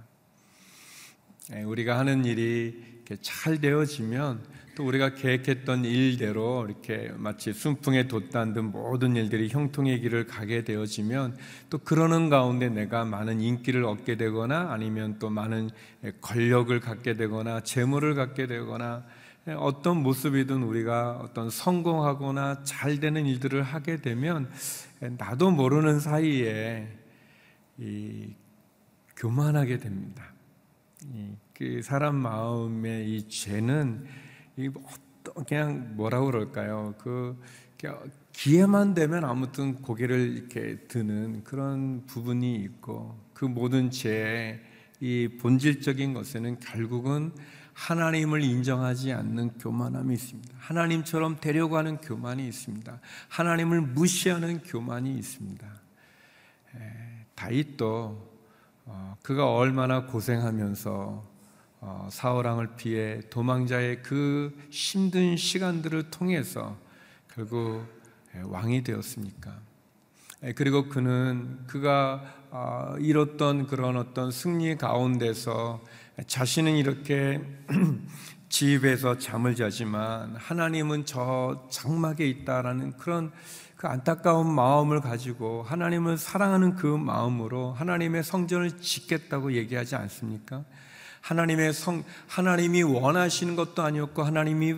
우리가 1.67 1.99
하는 1.99 2.25
일이 2.25 3.03
잘 3.21 3.61
되어지면 3.61 4.43
또 4.75 4.87
우리가 4.87 5.17
계획했던 5.17 5.85
일대로 5.85 6.65
이렇게 6.67 7.13
마치 7.17 7.53
순풍에 7.53 8.09
돛단 8.09 8.55
듯 8.55 8.61
모든 8.61 9.17
일들이 9.17 9.51
형통의 9.51 10.01
길을 10.01 10.27
가게 10.27 10.65
되어지면 10.65 11.37
또 11.69 11.77
그러는 11.77 12.31
가운데 12.31 12.71
내가 12.71 13.05
많은 13.05 13.43
인기를 13.43 13.85
얻게 13.85 14.17
되거나 14.17 14.73
아니면 14.73 15.19
또 15.19 15.29
많은 15.29 15.69
권력을 16.23 16.81
갖게 16.81 17.17
되거나 17.17 17.61
재물을 17.61 18.15
갖게 18.15 18.47
되거나 18.47 19.05
어떤 19.55 20.03
모습이든 20.03 20.65
우리가 20.65 21.21
어떤 21.23 21.51
성공하거나 21.51 22.65
잘 22.65 22.99
되는 22.99 23.27
일들을 23.27 23.63
하게 23.63 23.97
되면 23.97 24.51
나도 25.01 25.53
모르는 25.53 26.01
사이에 26.01 26.89
이 27.79 28.35
교만하게 29.17 29.79
됩니다. 29.79 30.33
그 31.55 31.81
사람 31.83 32.17
마음의 32.17 33.09
이 33.09 33.29
죄는 33.29 34.05
이 34.57 34.71
그냥 35.47 35.93
뭐라고 35.95 36.27
그럴까요? 36.27 36.95
그 36.99 37.41
기회만 38.33 38.95
되면 38.95 39.25
아무튼 39.25 39.77
고개를 39.77 40.37
이렇게 40.37 40.79
드는 40.89 41.45
그런 41.45 42.05
부분이 42.07 42.57
있고 42.57 43.17
그 43.33 43.45
모든 43.45 43.91
죄의 43.91 44.61
이 45.01 45.29
본질적인 45.41 46.15
것에는 46.15 46.59
결국은 46.59 47.33
하나님을 47.77 48.43
인정하지 48.43 49.13
않는 49.13 49.59
교만함이 49.59 50.15
있습니다. 50.15 50.55
하나님처럼 50.59 51.41
되려고 51.41 51.77
하는 51.77 51.99
교만이 51.99 52.49
있습니다. 52.49 53.01
하나님을 53.29 53.83
무시하는 53.83 54.63
교만이 54.63 55.15
있습니다. 55.15 55.67
다윗도 57.35 58.37
어, 58.87 59.17
그가 59.23 59.53
얼마나 59.53 60.07
고생하면서 60.07 61.37
어, 61.81 62.09
사울왕을 62.11 62.77
피해 62.77 63.21
도망자의 63.29 64.03
그 64.03 64.57
힘든 64.71 65.37
시간들을 65.37 66.11
통해서 66.11 66.79
결국 67.33 67.87
예, 68.35 68.41
왕이 68.41 68.85
되었습니까? 68.85 69.55
예, 70.47 70.53
그리고 70.53 70.89
그는 70.89 71.59
그가 71.67 72.23
어, 72.51 72.95
이뤘던 73.01 73.67
그런 73.67 73.97
어떤 73.97 74.31
승리 74.31 74.77
가운데서 74.77 75.83
자신은 76.27 76.77
이렇게 76.77 77.41
집에서 78.49 79.19
잠을 79.19 79.57
자지만 79.57 80.37
하나님은 80.37 81.05
저 81.05 81.67
장막에 81.71 82.27
있다라는 82.29 82.97
그런 82.97 83.33
그 83.77 83.89
안타까운 83.89 84.49
마음을 84.55 85.01
가지고 85.01 85.65
하나님을 85.65 86.17
사랑하는 86.17 86.77
그 86.77 86.87
마음으로 86.87 87.73
하나님의 87.73 88.23
성전을 88.23 88.79
짓겠다고 88.79 89.53
얘기하지 89.53 89.97
않습니까? 89.97 90.65
하나님의 91.23 91.73
성, 91.73 92.05
하나님이 92.29 92.85
원하시는 92.85 93.57
것도 93.57 93.83
아니었고 93.83 94.23
하나님이 94.23 94.77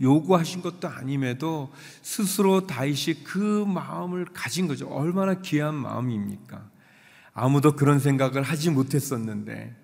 요구하신 0.00 0.62
것도 0.62 0.88
아님에도 0.88 1.72
스스로 2.02 2.66
다윗이 2.66 3.24
그 3.24 3.64
마음을 3.66 4.26
가진 4.32 4.68
거죠. 4.68 4.88
얼마나 4.88 5.40
귀한 5.40 5.74
마음입니까? 5.74 6.62
아무도 7.32 7.76
그런 7.76 7.98
생각을 7.98 8.42
하지 8.42 8.70
못했었는데 8.70 9.74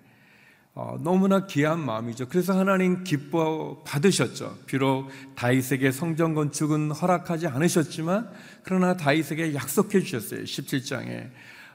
어, 0.75 0.97
너무나 1.01 1.45
귀한 1.45 1.79
마음이죠. 1.79 2.27
그래서 2.29 2.57
하나님 2.57 3.03
기뻐 3.03 3.83
받으셨죠. 3.85 4.57
비록 4.65 5.09
다윗에게 5.35 5.91
성전 5.91 6.33
건축은 6.33 6.89
허락하지 6.89 7.45
않으셨지만 7.47 8.31
그러나 8.63 8.97
다윗에게 8.97 9.53
약속해 9.53 10.01
주셨어요. 10.01 10.43
17장에 10.43 11.29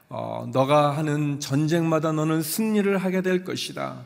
어, 0.09 0.49
너가 0.51 0.97
하는 0.97 1.39
전쟁마다 1.39 2.11
너는 2.11 2.41
승리를 2.41 2.97
하게 2.97 3.21
될 3.21 3.45
것이다. 3.45 4.05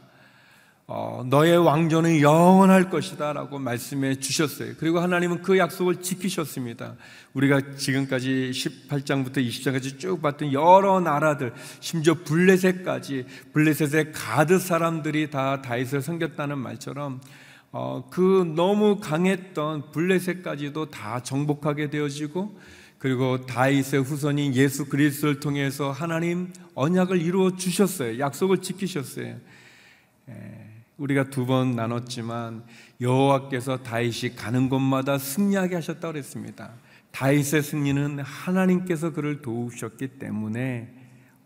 어, 0.86 1.24
너의 1.30 1.58
왕조는 1.58 2.20
영원할 2.20 2.90
것이다 2.90 3.32
라고 3.32 3.58
말씀해 3.58 4.16
주셨어요. 4.20 4.74
그리고 4.78 5.00
하나님은 5.00 5.42
그 5.42 5.58
약속을 5.58 6.02
지키셨습니다. 6.02 6.96
우리가 7.34 7.76
지금까지 7.78 8.52
18장부터 8.54 9.38
20장까지 9.38 9.98
쭉 9.98 10.22
봤던 10.22 10.52
여러 10.52 11.00
나라들, 11.00 11.54
심지어 11.80 12.16
블레셋까지 12.26 13.26
블레셋의 13.54 14.12
가드 14.12 14.60
사람들이 14.60 15.30
다 15.30 15.62
다윗을 15.62 16.02
섬겼다는 16.02 16.58
말처럼 16.58 17.22
어, 17.72 18.08
그 18.12 18.54
너무 18.56 19.00
강했던 19.00 19.92
블레셋까지도 19.92 20.92
다 20.92 21.24
정복하게 21.24 21.90
되어지고 21.90 22.60
그리고 23.00 23.46
다윗의 23.46 24.04
후손인 24.04 24.54
예수 24.56 24.86
그리스도를 24.86 25.40
통해서 25.40 25.92
하나님 25.92 26.52
언약을 26.76 27.22
이루어 27.22 27.56
주셨어요. 27.56 28.20
약속을 28.20 28.60
지키셨어요. 28.60 29.38
에. 30.30 30.63
우리가 31.04 31.30
두 31.30 31.46
번 31.46 31.76
나눴지만 31.76 32.64
여호와께서 33.02 33.84
다윗이 33.84 34.36
가는 34.38 34.70
곳마다 34.70 35.18
승리하게 35.18 35.76
하셨다고 35.76 36.14
그랬습니다. 36.14 36.76
다윗의 37.12 37.62
승리는 37.62 38.20
하나님께서 38.20 39.12
그를 39.12 39.42
도우셨기 39.42 40.20
때문에 40.20 40.94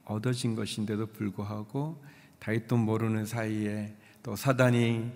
얻어진 0.05 0.55
것인데도 0.55 1.07
불구하고 1.07 2.03
다윗도 2.37 2.77
모르는 2.77 3.25
사이에 3.25 3.95
또 4.21 4.35
사단이 4.35 5.11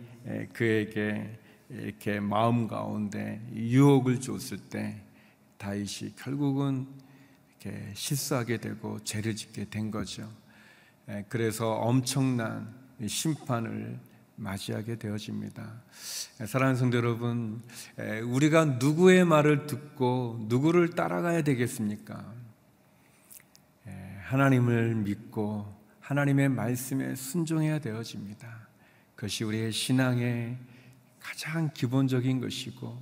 그에게 0.53 1.39
이렇게 1.69 2.19
마음 2.19 2.67
가운데 2.67 3.47
유혹을 3.53 4.21
줬을 4.21 4.57
때 4.57 5.03
다윗이 5.59 6.15
결국은 6.17 6.87
이렇게 7.61 7.91
실수하게 7.93 8.57
되고 8.57 8.97
죄를 9.03 9.35
짓게 9.35 9.65
된 9.69 9.91
거죠. 9.91 10.27
그래서 11.29 11.73
엄청난 11.73 12.73
심판을 13.05 13.99
맞이하게 14.41 14.97
되어집니다. 14.97 15.71
사랑하는 16.45 16.75
성도 16.75 16.97
여러분, 16.97 17.61
우리가 18.25 18.65
누구의 18.65 19.23
말을 19.23 19.67
듣고 19.67 20.45
누구를 20.49 20.89
따라가야 20.91 21.43
되겠습니까? 21.43 22.33
하나님을 24.25 24.95
믿고 24.95 25.71
하나님의 25.99 26.49
말씀에 26.49 27.15
순종해야 27.15 27.79
되어집니다. 27.79 28.67
그것이 29.15 29.43
우리의 29.43 29.71
신앙의 29.71 30.57
가장 31.19 31.69
기본적인 31.73 32.41
것이고, 32.41 32.99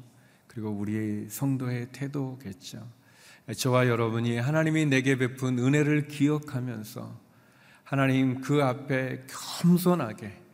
그리고 0.47 0.71
우리의 0.71 1.29
성도의 1.29 1.87
태도겠죠. 1.93 2.85
저와 3.55 3.87
여러분이 3.87 4.37
하나님이 4.37 4.87
내게 4.87 5.17
베푼 5.17 5.57
은혜를 5.57 6.07
기억하면서 6.07 7.29
하나님 7.83 8.41
그 8.41 8.61
앞에 8.63 9.25
겸손하게 9.27 10.48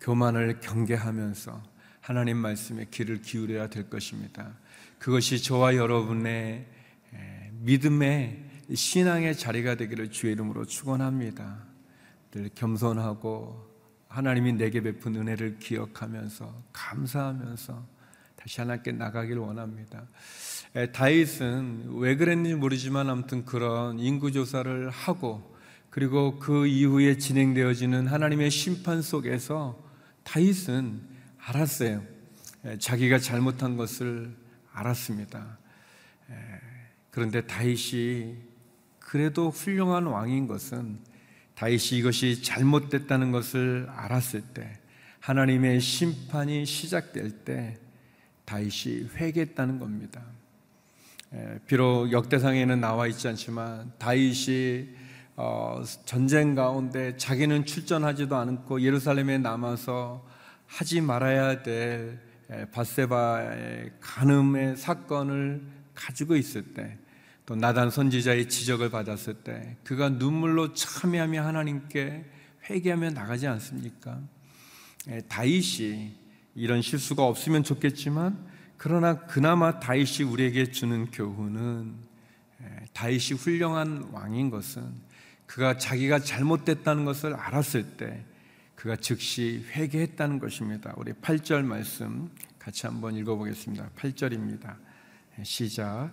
교만을 0.00 0.60
경계하면서 0.60 1.62
하나님 2.00 2.38
말씀에 2.38 2.86
귀를 2.90 3.20
기울여야 3.20 3.68
될 3.68 3.90
것입니다. 3.90 4.56
그것이 4.98 5.42
저와 5.42 5.76
여러분의 5.76 6.66
믿음의 7.60 8.44
신앙의 8.74 9.36
자리가 9.36 9.74
되기를 9.76 10.10
주의 10.10 10.32
이름으로 10.32 10.64
축원합니다. 10.64 11.64
늘 12.30 12.50
겸손하고 12.54 13.66
하나님이 14.08 14.54
내게 14.54 14.80
베푼 14.80 15.16
은혜를 15.16 15.58
기억하면서 15.58 16.64
감사하면서 16.72 17.86
다시 18.36 18.60
하나님께 18.60 18.92
나가길 18.92 19.38
원합니다. 19.38 20.06
다윗은 20.92 21.96
왜 21.96 22.16
그랬는지 22.16 22.54
모르지만 22.54 23.10
아무튼 23.10 23.44
그런 23.44 23.98
인구 23.98 24.32
조사를 24.32 24.88
하고 24.90 25.57
그리고 25.90 26.38
그 26.38 26.66
이후에 26.66 27.18
진행되어지는 27.18 28.06
하나님의 28.06 28.50
심판 28.50 29.02
속에서 29.02 29.82
다윗은 30.22 31.00
알았어요. 31.38 32.02
자기가 32.78 33.18
잘못한 33.18 33.76
것을 33.76 34.34
알았습니다. 34.72 35.58
그런데 37.10 37.46
다윗이 37.46 38.36
그래도 38.98 39.50
훌륭한 39.50 40.04
왕인 40.04 40.46
것은 40.46 40.98
다윗이 41.54 41.98
이것이 41.98 42.42
잘못됐다는 42.42 43.32
것을 43.32 43.88
알았을 43.90 44.42
때 44.54 44.78
하나님의 45.20 45.80
심판이 45.80 46.66
시작될 46.66 47.30
때 47.44 47.78
다윗이 48.44 49.08
회개했다는 49.14 49.78
겁니다. 49.78 50.22
비록 51.66 52.12
역대상에는 52.12 52.80
나와 52.80 53.06
있지 53.06 53.26
않지만 53.28 53.92
다윗이 53.98 54.88
어, 55.40 55.84
전쟁 56.04 56.56
가운데 56.56 57.16
자기는 57.16 57.64
출전하지도 57.64 58.34
않고 58.34 58.82
예루살렘에 58.82 59.38
남아서 59.38 60.26
하지 60.66 61.00
말아야 61.00 61.62
될 61.62 62.18
바세바의 62.72 63.92
간음의 64.00 64.76
사건을 64.76 65.62
가지고 65.94 66.34
있을 66.34 66.74
때, 66.74 66.98
또 67.46 67.54
나단 67.54 67.88
선지자의 67.88 68.48
지적을 68.48 68.90
받았을 68.90 69.34
때, 69.34 69.76
그가 69.84 70.08
눈물로 70.08 70.74
참여하며 70.74 71.46
하나님께 71.46 72.24
회개하며 72.68 73.10
나가지 73.10 73.46
않습니까? 73.46 74.18
다윗이 75.28 76.16
이런 76.56 76.82
실수가 76.82 77.24
없으면 77.24 77.62
좋겠지만, 77.62 78.44
그러나 78.76 79.20
그나마 79.26 79.78
다윗이 79.78 80.28
우리에게 80.28 80.72
주는 80.72 81.08
교훈은 81.12 81.94
다윗이 82.92 83.38
훌륭한 83.38 84.08
왕인 84.10 84.50
것은 84.50 85.06
그가 85.48 85.78
자기가 85.78 86.20
잘못됐다는 86.20 87.06
것을 87.06 87.34
알았을 87.34 87.96
때 87.96 88.22
그가 88.74 88.94
즉시 88.96 89.64
회개했다는 89.72 90.38
것입니다. 90.38 90.92
우리 90.98 91.12
8절 91.14 91.64
말씀 91.64 92.30
같이 92.58 92.86
한번 92.86 93.16
읽어보겠습니다. 93.16 93.90
8절입니다. 93.96 94.76
시작. 95.42 96.12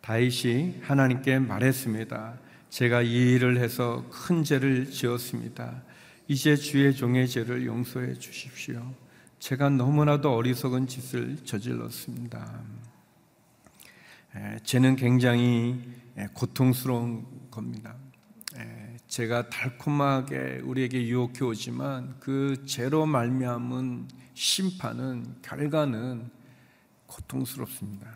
다윗이 0.00 0.80
하나님께 0.80 1.38
말했습니다. 1.38 2.40
제가 2.70 3.02
이 3.02 3.34
일을 3.34 3.58
해서 3.58 4.04
큰 4.10 4.42
죄를 4.42 4.90
지었습니다. 4.90 5.82
이제 6.26 6.56
주의 6.56 6.94
종의 6.94 7.28
죄를 7.28 7.66
용서해 7.66 8.14
주십시오. 8.14 8.94
제가 9.38 9.68
너무나도 9.68 10.34
어리석은 10.34 10.86
짓을 10.86 11.36
저질렀습니다. 11.44 12.62
죄는 14.64 14.96
굉장히 14.96 15.78
고통스러운 16.32 17.26
겁니다. 17.50 17.94
제가 19.12 19.50
달콤하게 19.50 20.62
우리에게 20.64 21.06
유혹해 21.06 21.44
오지만 21.44 22.16
그 22.18 22.64
죄로 22.64 23.04
말미암은 23.04 24.08
심판은 24.32 25.34
결과는 25.42 26.30
고통스럽습니다. 27.04 28.08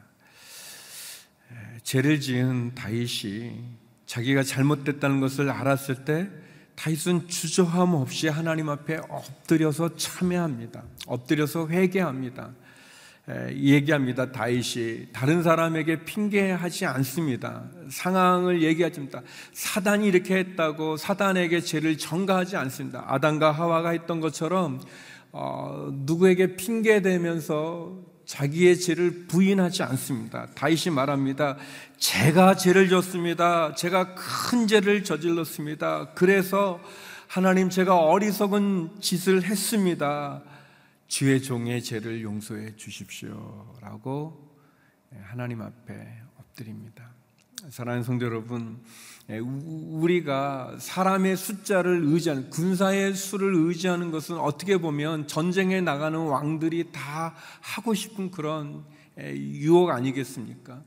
죄를 1.83 2.19
지은 2.19 2.75
다윗이 2.75 3.63
자기가 4.07 4.43
잘못됐다는 4.43 5.21
것을 5.21 5.51
알았을 5.51 6.07
때 6.07 6.31
다윗은 6.77 7.29
주저함 7.29 7.93
없이 7.93 8.29
하나님 8.29 8.71
앞에 8.71 8.97
엎드려서 9.11 9.97
참여합니다. 9.97 10.83
엎드려서 11.07 11.69
회개합니다. 11.69 12.53
얘기합니다. 13.29 14.31
다윗이 14.31 15.09
다른 15.13 15.43
사람에게 15.43 16.05
핑계하지 16.05 16.87
않습니다. 16.87 17.65
상황을 17.89 18.63
얘기하십니다. 18.63 19.23
사단이 19.53 20.07
이렇게 20.07 20.37
했다고 20.37 20.97
사단에게 20.97 21.61
죄를 21.61 21.99
전가하지 21.99 22.57
않습니다. 22.57 23.05
아담과 23.09 23.51
하와가 23.51 23.91
했던 23.91 24.21
것처럼 24.21 24.81
어, 25.33 25.91
누구에게 25.93 26.57
핑계 26.57 27.03
대면서 27.03 27.99
자기의 28.27 28.79
죄를 28.79 29.27
부인하지 29.27 29.83
않습니다. 29.83 30.47
다윗이 30.55 30.95
말합니다. 30.95 31.57
제가 31.99 32.55
죄를 32.57 32.89
졌습니다. 32.89 33.75
제가 33.75 34.15
큰 34.15 34.67
죄를 34.67 35.05
저질렀습니다. 35.05 36.11
그래서 36.15 36.81
하나님 37.27 37.71
제가 37.71 37.97
어리석은 37.97 39.01
짓을 39.01 39.43
했습니다. 39.43 40.43
주의 41.07 41.41
종의 41.41 41.83
죄를 41.83 42.23
용서해 42.23 42.77
주십시오라고 42.77 44.57
하나님 45.23 45.63
앞에 45.63 46.23
엎드립니다. 46.37 47.15
사랑하는 47.71 48.05
성도 48.05 48.27
여러분, 48.27 48.83
우리가 49.29 50.77
사람의 50.79 51.37
숫자를 51.37 52.03
의지하는 52.05 52.51
군사의 52.51 53.15
수를 53.15 53.55
의지하는 53.55 54.11
것은 54.11 54.37
어떻게 54.37 54.79
보면 54.79 55.27
전쟁에 55.27 55.81
나가는 55.81 56.19
왕들이 56.19 56.93
다 56.93 57.35
하고 57.61 57.95
싶은 57.95 58.31
그런 58.31 58.85
유혹 59.19 59.91
아니겠습니까? 59.91 60.83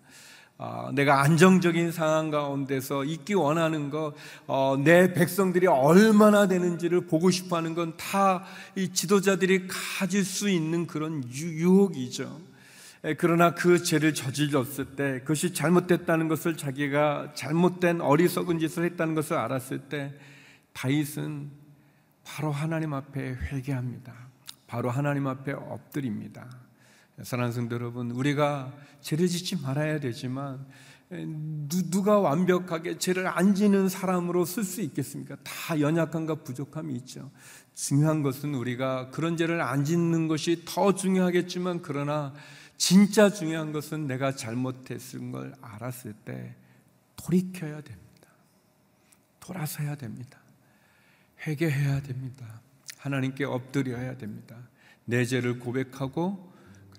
어, 0.61 0.89
내가 0.93 1.21
안정적인 1.21 1.93
상황 1.93 2.29
가운데서 2.31 3.05
있기 3.05 3.33
원하는 3.33 3.89
것, 3.89 4.13
어, 4.45 4.75
내 4.83 5.13
백성들이 5.13 5.67
얼마나 5.67 6.49
되는지를 6.49 7.07
보고 7.07 7.31
싶어 7.31 7.55
하는 7.55 7.73
건 7.75 7.95
다 7.95 8.43
이 8.75 8.89
지도자들이 8.89 9.67
가질 9.69 10.25
수 10.25 10.49
있는 10.49 10.85
그런 10.85 11.23
유, 11.33 11.47
유혹이죠. 11.47 12.41
에, 13.05 13.13
그러나 13.13 13.55
그 13.55 13.81
죄를 13.81 14.13
저질렀을 14.13 14.97
때 14.97 15.19
그것이 15.21 15.53
잘못됐다는 15.53 16.27
것을 16.27 16.57
자기가 16.57 17.31
잘못된 17.35 18.01
어리석은 18.01 18.59
짓을 18.59 18.83
했다는 18.83 19.15
것을 19.15 19.37
알았을 19.37 19.79
때 19.87 20.13
다윗은 20.73 21.51
바로 22.25 22.51
하나님 22.51 22.93
앞에 22.93 23.21
회개합니다. 23.21 24.13
바로 24.67 24.89
하나님 24.89 25.25
앞에 25.27 25.53
엎드립니다. 25.53 26.49
사랑하는 27.23 27.53
성도 27.53 27.75
여러분, 27.75 28.11
우리가 28.11 28.73
죄를 29.01 29.27
짓지 29.27 29.57
말아야 29.61 29.99
되지만 29.99 30.65
누 31.09 32.03
가 32.03 32.19
완벽하게 32.19 32.97
죄를 32.97 33.27
안 33.27 33.55
지는 33.55 33.89
사람으로 33.89 34.45
쓸 34.45 34.63
수 34.63 34.81
있겠습니까? 34.81 35.37
다 35.43 35.79
연약함과 35.79 36.35
부족함이 36.43 36.93
있죠. 36.97 37.31
중요한 37.73 38.21
것은 38.21 38.53
우리가 38.53 39.09
그런 39.09 39.35
죄를 39.35 39.61
안 39.61 39.83
짓는 39.83 40.27
것이 40.27 40.63
더 40.65 40.93
중요하겠지만 40.93 41.81
그러나 41.81 42.33
진짜 42.77 43.29
중요한 43.29 43.71
것은 43.71 44.07
내가 44.07 44.35
잘못했을 44.35 45.31
걸 45.31 45.53
알았을 45.61 46.13
때 46.13 46.55
돌이켜야 47.15 47.81
됩니다. 47.81 48.29
돌아서야 49.39 49.95
됩니다. 49.95 50.39
회개해야 51.45 52.01
됩니다. 52.03 52.61
하나님께 52.97 53.45
엎드려야 53.45 54.17
됩니다. 54.17 54.55
내 55.05 55.25
죄를 55.25 55.59
고백하고 55.59 56.48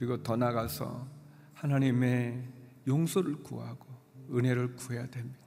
그리고 0.00 0.22
더 0.22 0.34
나가서 0.34 1.06
하나님의 1.52 2.42
용서를 2.86 3.42
구하고 3.42 3.86
은혜를 4.32 4.74
구해야 4.74 5.06
됩니다. 5.06 5.38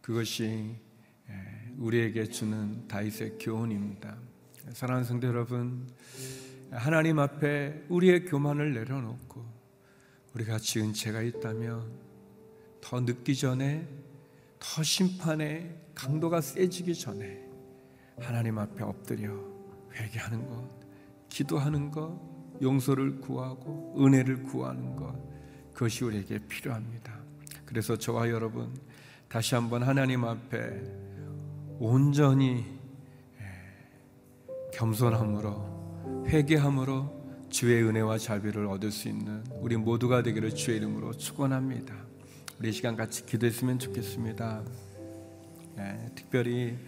그것이 0.00 0.76
우리에게 1.76 2.24
주는 2.24 2.88
다윗의 2.88 3.36
교훈입니다. 3.38 4.16
사랑하는 4.72 5.06
성도 5.06 5.26
여러분, 5.26 5.86
하나님 6.70 7.18
앞에 7.18 7.84
우리의 7.90 8.24
교만을 8.24 8.72
내려놓고 8.72 9.44
우리가 10.32 10.56
지은 10.56 10.94
죄가 10.94 11.20
있다면 11.20 11.92
더 12.80 12.98
늦기 12.98 13.36
전에 13.36 13.86
더 14.58 14.82
심판의 14.82 15.78
강도가 15.94 16.40
세지기 16.40 16.94
전에 16.94 17.46
하나님 18.18 18.56
앞에 18.56 18.82
엎드려 18.82 19.34
회개하는 19.92 20.48
것, 20.48 20.66
기도하는 21.28 21.90
것, 21.90 22.31
용서를 22.62 23.20
구하고 23.20 23.94
은혜를 23.98 24.44
구하는 24.44 24.96
것 24.96 25.12
그것이 25.74 26.04
우리에게 26.04 26.38
필요합니다. 26.46 27.12
그래서 27.66 27.96
저와 27.96 28.30
여러분 28.30 28.72
다시 29.28 29.54
한번 29.54 29.82
하나님 29.82 30.24
앞에 30.24 30.80
온전히 31.78 32.64
겸손함으로 34.72 36.24
회개함으로 36.28 37.22
주의 37.50 37.82
은혜와 37.82 38.18
자비를 38.18 38.66
얻을 38.66 38.90
수 38.90 39.08
있는 39.08 39.44
우리 39.60 39.76
모두가 39.76 40.22
되기를 40.22 40.54
주의 40.54 40.78
이름으로 40.78 41.12
축원합니다. 41.12 41.94
우리 42.58 42.72
시간 42.72 42.96
같이 42.96 43.26
기도했으면 43.26 43.78
좋겠습니다. 43.78 44.62
네, 45.76 46.10
특별히 46.14 46.78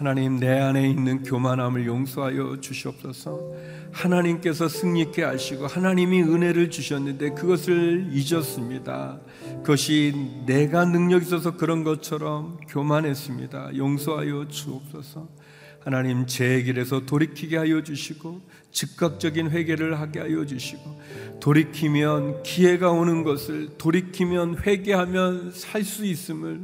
하나님 0.00 0.40
내 0.40 0.48
안에 0.48 0.88
있는 0.88 1.22
교만함을 1.22 1.84
용서하여 1.84 2.62
주시옵소서. 2.62 3.52
하나님께서 3.92 4.66
승리케 4.66 5.22
하시고 5.22 5.66
하나님이 5.66 6.22
은혜를 6.22 6.70
주셨는데 6.70 7.34
그것을 7.34 8.08
잊었습니다. 8.10 9.20
그것이 9.58 10.14
내가 10.46 10.86
능력 10.86 11.20
있어서 11.20 11.54
그런 11.54 11.84
것처럼 11.84 12.56
교만했습니다. 12.66 13.76
용서하여 13.76 14.48
주옵소서. 14.48 15.28
하나님 15.80 16.26
제 16.26 16.62
길에서 16.62 17.04
돌이키게 17.04 17.58
하여 17.58 17.82
주시고 17.82 18.40
즉각적인 18.70 19.50
회개를 19.50 20.00
하게 20.00 20.20
하여 20.20 20.46
주시고 20.46 20.98
돌이키면 21.40 22.42
기회가 22.42 22.90
오는 22.90 23.22
것을 23.22 23.76
돌이키면 23.76 24.60
회개하면 24.64 25.52
살 25.52 25.84
수 25.84 26.06
있음을 26.06 26.62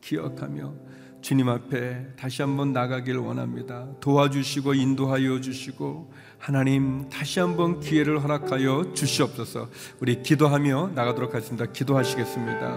기억하며 0.00 0.87
주님 1.20 1.48
앞에 1.48 2.06
다시 2.18 2.42
한번 2.42 2.72
나가길 2.72 3.16
원합니다. 3.16 3.86
도와주시고 4.00 4.74
인도하여 4.74 5.40
주시고 5.40 6.12
하나님 6.38 7.08
다시 7.08 7.40
한번 7.40 7.80
기회를 7.80 8.22
허락하여 8.22 8.92
주시옵소서. 8.94 9.68
우리 10.00 10.22
기도하며 10.22 10.92
나가도록 10.94 11.34
하겠습니다. 11.34 11.66
기도하시겠습니다. 11.66 12.68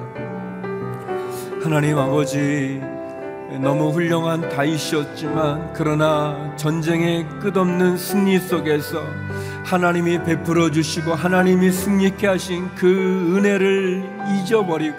하나님 1.64 1.98
아버지 1.98 2.82
너무 3.62 3.90
훌륭한 3.90 4.50
다이시였지만 4.50 5.74
그러나 5.74 6.56
전쟁의 6.56 7.28
끝없는 7.42 7.98
승리 7.98 8.40
속에서 8.40 9.04
하나님이 9.66 10.24
베풀어 10.24 10.72
주시고 10.72 11.14
하나님이 11.14 11.72
승리케 11.72 12.26
하신 12.26 12.74
그 12.76 12.88
은혜를 13.38 14.04
잊어버리고 14.34 14.98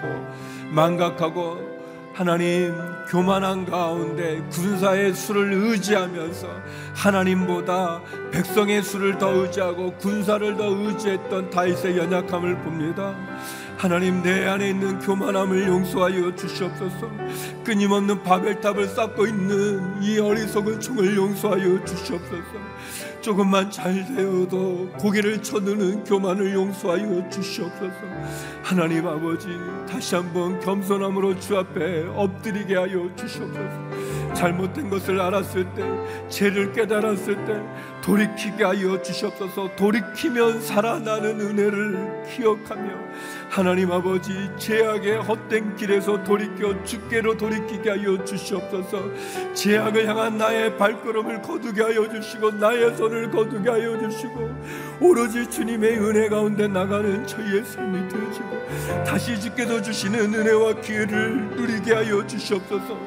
망각하고 0.69 1.72
하나님 2.13 2.75
교만한 3.09 3.65
가운데 3.65 4.39
군사의 4.51 5.15
수를 5.15 5.51
의지하면서 5.51 6.47
하나님보다 6.93 8.01
백성의 8.31 8.83
수를 8.83 9.17
더 9.17 9.31
의지하고 9.31 9.93
군사를 9.97 10.55
더 10.55 10.63
의지했던 10.63 11.49
다윗의 11.49 11.97
연약함을 11.97 12.59
봅니다. 12.59 13.15
하나님 13.77 14.21
내 14.21 14.45
안에 14.45 14.69
있는 14.69 14.99
교만함을 14.99 15.67
용서하여 15.67 16.35
주시옵소서. 16.35 17.09
끊임없는 17.63 18.21
바벨탑을 18.21 18.87
쌓고 18.89 19.25
있는 19.25 20.01
이 20.03 20.19
어리석은 20.19 20.79
총을 20.79 21.15
용서하여 21.17 21.83
주시옵소서. 21.83 22.43
조금만 23.23 23.71
잘 23.71 24.05
되어도 24.05 24.89
고개를 24.99 25.41
쳐드는 25.41 26.03
교만을 26.03 26.53
용서하여 26.53 27.29
주시옵소서. 27.29 27.95
하나님 28.61 29.07
아버지 29.07 29.47
다시 29.89 30.15
한번 30.15 30.59
겸손함으로 30.59 31.39
주 31.39 31.57
앞에 31.57 32.03
엎드리게 32.15 32.75
하여 32.75 33.09
주시옵소서. 33.15 34.33
잘못된 34.33 34.89
것을 34.89 35.21
알았을 35.21 35.73
때, 35.73 35.83
죄를 36.27 36.73
깨달았을 36.73 37.45
때 37.45 37.61
돌이키게 38.03 38.65
하여 38.65 39.01
주시옵소서. 39.01 39.75
돌이키면 39.77 40.61
살아나는 40.61 41.39
은혜를 41.39 42.23
기억하며 42.35 42.91
하나님 43.49 43.91
아버지 43.91 44.33
죄악의 44.57 45.21
헛된 45.21 45.77
길에서 45.77 46.21
돌이켜 46.23 46.83
주께로 46.83 47.37
돌이키게 47.37 47.89
하여 47.89 48.23
주시옵소서. 48.25 49.53
죄악을 49.53 50.05
향한 50.05 50.37
나의 50.37 50.77
발걸음을 50.77 51.41
거두게 51.41 51.81
하여 51.81 52.09
주시고 52.09 52.51
나의 52.51 52.95
손을 52.97 53.31
거두게 53.31 53.69
하여 53.69 53.97
주시고 53.97 54.63
오로지 54.99 55.49
주님의 55.49 55.97
은혜 55.99 56.27
가운데 56.27 56.67
나가는 56.67 57.25
저희의 57.25 57.63
삶이 57.63 58.09
되어지고 58.09 59.03
다시 59.05 59.39
주께서 59.39 59.81
주시는 59.81 60.33
은혜와 60.33 60.81
기회를 60.81 61.55
누리게 61.55 61.93
하여 61.93 62.27
주시옵소서. 62.27 62.97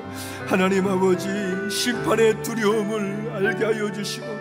하나님 0.47 0.87
아버지 0.87 1.29
심판의 1.71 2.43
두려움을 2.43 3.31
알게 3.35 3.65
하여 3.65 3.93
주시고 3.93 4.36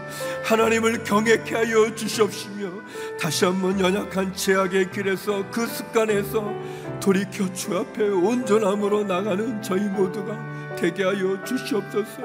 하나님을 0.45 1.03
경외케 1.03 1.55
하여 1.55 1.95
주시옵시며 1.95 2.71
다시 3.19 3.45
한번 3.45 3.79
연약한 3.79 4.31
죄악의 4.35 4.91
길에서 4.91 5.49
그 5.49 5.65
습관에서 5.65 6.53
돌이켜 7.01 7.51
주 7.51 7.75
앞에 7.75 8.07
온전함으로 8.07 9.05
나가는 9.05 9.59
저희 9.63 9.81
모두가 9.89 10.75
되게 10.75 11.03
하여 11.03 11.43
주시옵소서. 11.43 12.21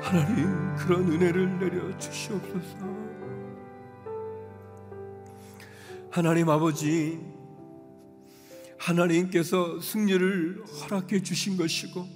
하나님 0.00 0.76
그런 0.76 1.12
은혜를 1.12 1.58
내려 1.58 1.98
주시옵소서. 1.98 2.90
하나님 6.10 6.48
아버지 6.48 7.20
하나님께서 8.78 9.78
승리를 9.78 10.64
허락해 10.64 11.22
주신 11.22 11.58
것이고 11.58 12.08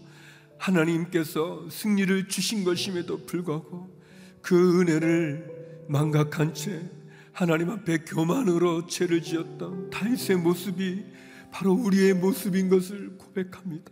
하나님께서 0.56 1.68
승리를 1.68 2.28
주신 2.28 2.64
것임에도 2.64 3.26
불구하고 3.26 3.95
그 4.46 4.80
은혜를 4.80 5.86
망각한 5.88 6.54
채 6.54 6.80
하나님 7.32 7.68
앞에 7.68 8.04
교만으로 8.04 8.86
죄를 8.86 9.20
지었던 9.20 9.90
다윗의 9.90 10.36
모습이 10.36 11.04
바로 11.50 11.72
우리의 11.72 12.14
모습인 12.14 12.68
것을 12.68 13.18
고백합니다. 13.18 13.90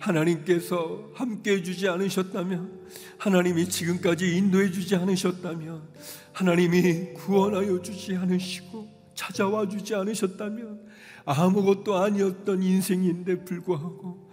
하나님께서 0.00 1.08
함께 1.14 1.52
해주지 1.52 1.88
않으셨다면, 1.88 2.86
하나님이 3.16 3.68
지금까지 3.68 4.36
인도해 4.36 4.72
주지 4.72 4.96
않으셨다면, 4.96 5.88
하나님이 6.32 7.14
구원하여 7.14 7.80
주지 7.80 8.16
않으시고 8.16 9.12
찾아와 9.14 9.68
주지 9.68 9.94
않으셨다면 9.94 10.84
아무것도 11.24 11.96
아니었던 11.96 12.60
인생인데 12.60 13.44
불구하고 13.44 14.23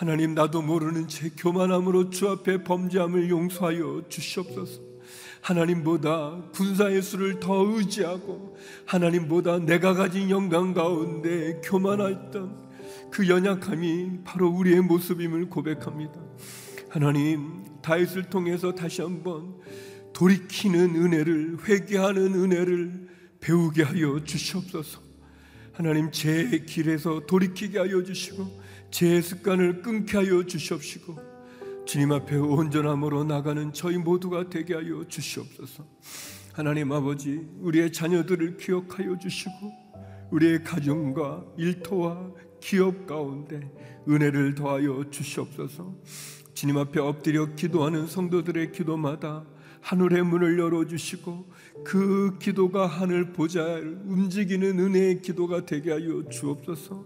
하나님 0.00 0.34
나도 0.34 0.62
모르는 0.62 1.08
제 1.08 1.28
교만함으로 1.36 2.08
주 2.08 2.26
앞에 2.30 2.64
범죄함을 2.64 3.28
용서하여 3.28 4.04
주시옵소서. 4.08 4.80
하나님보다 5.42 6.40
군사의 6.54 7.02
수를 7.02 7.38
더 7.38 7.66
의지하고 7.66 8.56
하나님보다 8.86 9.58
내가 9.58 9.92
가진 9.92 10.30
영광 10.30 10.72
가운데 10.72 11.60
교만했던 11.62 12.70
그 13.10 13.28
연약함이 13.28 14.20
바로 14.24 14.48
우리의 14.48 14.80
모습임을 14.80 15.50
고백합니다. 15.50 16.18
하나님 16.88 17.66
다윗을 17.82 18.30
통해서 18.30 18.74
다시 18.74 19.02
한번 19.02 19.54
돌이키는 20.14 20.96
은혜를 20.96 21.58
회개하는 21.68 22.34
은혜를 22.36 23.08
배우게 23.40 23.82
하여 23.82 24.24
주시옵소서. 24.24 25.02
하나님 25.74 26.10
제 26.10 26.64
길에서 26.66 27.26
돌이키게 27.26 27.78
하여 27.78 28.02
주시고 28.02 28.69
제 28.90 29.20
습관을 29.20 29.82
끊게 29.82 30.18
하여 30.18 30.44
주시옵시고 30.44 31.16
주님 31.86 32.12
앞에 32.12 32.36
온전함으로 32.36 33.24
나가는 33.24 33.72
저희 33.72 33.96
모두가 33.96 34.48
되게 34.48 34.74
하여 34.74 35.04
주시옵소서. 35.06 35.86
하나님 36.52 36.92
아버지 36.92 37.40
우리의 37.60 37.92
자녀들을 37.92 38.56
기억하여 38.56 39.18
주시고 39.18 39.52
우리의 40.30 40.62
가정과 40.62 41.44
일터와 41.56 42.30
기업 42.60 43.06
가운데 43.06 43.60
은혜를 44.08 44.54
더하여 44.54 45.04
주시옵소서. 45.10 45.94
주님 46.60 46.76
앞에 46.76 47.00
엎드려 47.00 47.54
기도하는 47.54 48.06
성도들의 48.06 48.72
기도마다 48.72 49.46
하늘의 49.80 50.24
문을 50.24 50.58
열어 50.58 50.86
주시고 50.86 51.50
그 51.82 52.36
기도가 52.38 52.86
하늘 52.86 53.32
보잘 53.32 53.98
움직이는 54.04 54.78
은혜의 54.78 55.22
기도가 55.22 55.64
되게 55.64 55.90
하여 55.90 56.22
주옵소서. 56.28 57.02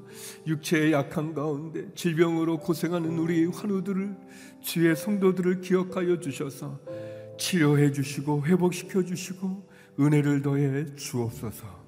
육체의 0.48 0.92
약한 0.92 1.34
가운데 1.34 1.88
질병으로 1.94 2.58
고생하는 2.58 3.16
우리 3.16 3.46
환우들을 3.46 4.16
주의 4.60 4.96
성도들을 4.96 5.60
기억하여 5.60 6.18
주셔서 6.18 6.80
치료해 7.38 7.92
주시고 7.92 8.46
회복시켜 8.46 9.04
주시고 9.04 9.68
은혜를 10.00 10.42
더해 10.42 10.96
주옵소서. 10.96 11.83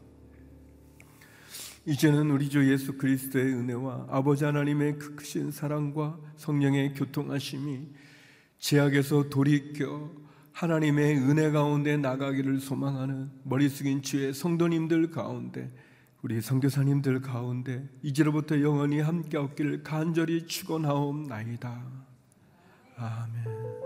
이제는 1.87 2.33
우리 2.33 2.49
주 2.49 2.68
예수 2.70 2.99
그리스도의 2.99 3.55
은혜와 3.55 4.09
아버지 4.11 4.44
하나님의 4.44 4.99
그 4.99 5.14
크신 5.14 5.53
사랑과 5.53 6.18
성령의 6.37 6.94
교통하심이 6.94 7.87
제약에서 8.59 9.29
돌이켜 9.29 10.11
하나님의 10.51 11.16
은혜 11.16 11.51
가운데 11.51 11.96
나가기를 11.96 12.59
소망하는 12.59 13.31
머리 13.44 13.68
숙인 13.68 14.03
주의 14.03 14.35
성도님들 14.35 15.11
가운데 15.11 15.70
우리 16.22 16.40
선교사님들 16.40 17.20
가운데 17.20 17.88
이제로부터 18.03 18.61
영원히 18.62 18.99
함께 18.99 19.37
없기를 19.37 19.85
간절히 19.85 20.44
축원하옵나이다. 20.46 21.85
아멘. 22.96 23.86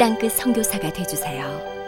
땅끝 0.00 0.32
선교사가 0.32 0.90
되주세요. 0.94 1.79